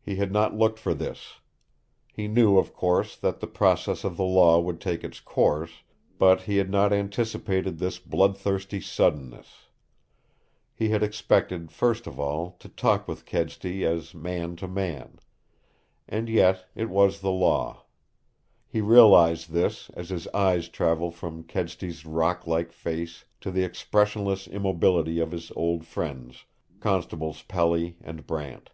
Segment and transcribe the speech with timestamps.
[0.00, 1.40] He had not looked for this.
[2.12, 5.82] He knew, of course, that the process of the Law would take its course,
[6.16, 9.66] but he had not anticipated this bloodthirsty suddenness.
[10.72, 15.18] He had expected, first of all, to talk with Kedsty as man to man.
[16.08, 17.82] And yet it was the Law.
[18.68, 24.46] He realized this as his eyes traveled from Kedsty's rock like face to the expressionless
[24.46, 26.44] immobility of his old friends,
[26.78, 28.70] Constables Pelly and Brant.